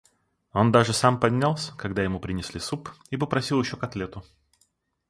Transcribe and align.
Он 0.51 0.71
даже 0.71 0.93
сам 0.93 1.19
поднялся, 1.19 1.75
когда 1.77 2.01
ему 2.01 2.19
принесли 2.19 2.59
суп, 2.59 2.89
и 3.11 3.17
попросил 3.17 3.61
еще 3.61 3.77
котлету. 3.77 4.23